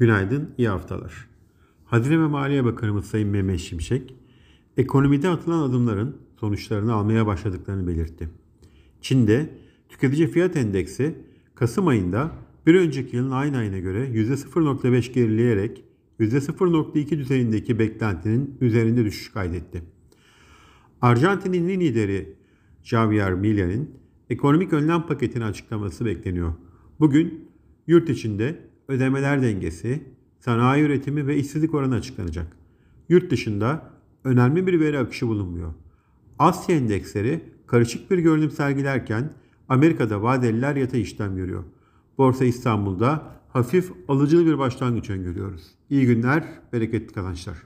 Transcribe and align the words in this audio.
Günaydın, 0.00 0.50
iyi 0.58 0.68
haftalar. 0.68 1.28
Hazine 1.84 2.20
ve 2.20 2.26
Maliye 2.26 2.64
Bakanımız 2.64 3.04
Sayın 3.04 3.28
Mehmet 3.28 3.60
Şimşek, 3.60 4.14
ekonomide 4.76 5.28
atılan 5.28 5.62
adımların 5.62 6.16
sonuçlarını 6.36 6.92
almaya 6.92 7.26
başladıklarını 7.26 7.86
belirtti. 7.86 8.28
Çin'de 9.00 9.50
tüketici 9.88 10.28
fiyat 10.28 10.56
endeksi 10.56 11.14
Kasım 11.54 11.86
ayında 11.86 12.32
bir 12.66 12.74
önceki 12.74 13.16
yılın 13.16 13.30
aynı 13.30 13.56
ayına 13.56 13.78
göre 13.78 14.08
%0.5 14.08 15.12
gerileyerek 15.12 15.84
%0.2 16.20 17.18
düzeyindeki 17.18 17.78
beklentinin 17.78 18.56
üzerinde 18.60 19.04
düşüş 19.04 19.32
kaydetti. 19.32 19.82
Arjantin'in 21.02 21.80
lideri 21.80 22.36
Javier 22.82 23.34
Milei'nin 23.34 23.90
ekonomik 24.30 24.72
önlem 24.72 25.06
paketini 25.06 25.44
açıklaması 25.44 26.04
bekleniyor. 26.04 26.54
Bugün 27.00 27.48
yurt 27.86 28.10
içinde 28.10 28.69
ödemeler 28.90 29.42
dengesi, 29.42 30.02
sanayi 30.40 30.84
üretimi 30.84 31.26
ve 31.26 31.36
işsizlik 31.36 31.74
oranı 31.74 31.94
açıklanacak. 31.94 32.56
Yurt 33.08 33.30
dışında 33.30 33.90
önemli 34.24 34.66
bir 34.66 34.80
veri 34.80 34.98
akışı 34.98 35.28
bulunmuyor. 35.28 35.74
Asya 36.38 36.76
endeksleri 36.76 37.44
karışık 37.66 38.10
bir 38.10 38.18
görünüm 38.18 38.50
sergilerken 38.50 39.32
Amerika'da 39.68 40.22
vadeliler 40.22 40.76
yatay 40.76 41.00
işlem 41.00 41.36
görüyor. 41.36 41.64
Borsa 42.18 42.44
İstanbul'da 42.44 43.22
hafif 43.48 43.92
alıcılı 44.08 44.46
bir 44.46 44.58
başlangıç 44.58 45.10
öngörüyoruz. 45.10 45.62
İyi 45.90 46.06
günler, 46.06 46.44
bereketli 46.72 47.12
kazançlar. 47.12 47.56